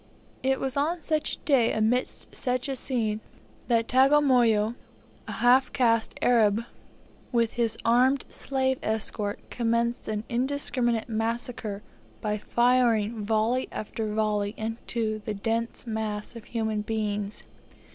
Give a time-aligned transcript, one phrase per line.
[0.41, 3.21] It was on such a day amidst such a scene,
[3.67, 4.73] that Tagamoyo,
[5.27, 6.63] a half caste Arab,
[7.31, 11.83] with his armed slave escort, commenced an indiscriminate massacre
[12.19, 17.43] by firing volley after volley into the dense mass of human beings.